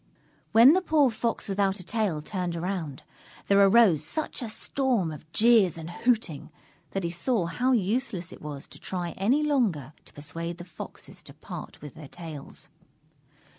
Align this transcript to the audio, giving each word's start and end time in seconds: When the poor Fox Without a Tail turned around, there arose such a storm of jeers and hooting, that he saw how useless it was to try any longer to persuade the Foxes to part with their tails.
When 0.51 0.73
the 0.73 0.81
poor 0.81 1.11
Fox 1.11 1.47
Without 1.47 1.79
a 1.79 1.83
Tail 1.83 2.23
turned 2.23 2.55
around, 2.55 3.03
there 3.45 3.59
arose 3.63 4.03
such 4.03 4.41
a 4.41 4.49
storm 4.49 5.11
of 5.11 5.31
jeers 5.31 5.77
and 5.77 5.91
hooting, 5.91 6.49
that 6.89 7.03
he 7.03 7.11
saw 7.11 7.45
how 7.45 7.71
useless 7.71 8.33
it 8.33 8.41
was 8.41 8.67
to 8.69 8.79
try 8.79 9.11
any 9.11 9.43
longer 9.43 9.93
to 10.05 10.13
persuade 10.13 10.57
the 10.57 10.65
Foxes 10.65 11.21
to 11.21 11.35
part 11.35 11.83
with 11.83 11.93
their 11.93 12.07
tails. 12.07 12.69